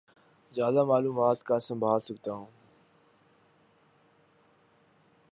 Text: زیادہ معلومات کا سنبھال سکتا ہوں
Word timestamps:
زیادہ 0.51 0.83
معلومات 0.83 1.43
کا 1.43 1.59
سنبھال 1.59 1.99
سکتا 1.99 2.31
ہوں 2.33 2.45